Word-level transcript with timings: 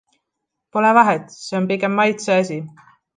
Pole 0.71 0.93
vahet, 0.97 1.29
see 1.43 1.55
on 1.59 1.67
pigem 1.73 1.93
maitseasi. 1.99 2.59